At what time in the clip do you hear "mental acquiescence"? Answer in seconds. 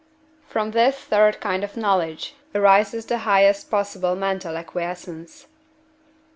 4.15-5.45